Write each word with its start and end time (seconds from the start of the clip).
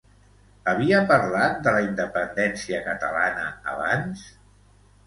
Havia 0.71 1.01
parlat 1.11 1.61
de 1.67 1.75
la 1.75 1.83
independència 1.89 2.81
catalana 2.89 3.49
abans? 3.77 4.27